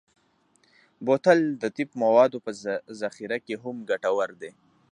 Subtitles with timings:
[1.05, 2.51] بوتل د طب موادو په
[3.01, 4.51] ذخیره کې هم ګټور دی.